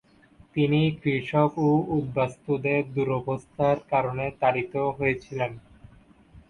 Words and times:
তিনি 0.55 0.81
কৃষক 1.01 1.51
ও 1.59 1.69
উদ্বাস্তুদের 1.97 2.81
দুরবস্থার 2.95 3.77
কারণে 3.91 4.25
তাড়িত 4.41 4.73
হয়েছিলেন। 4.97 5.51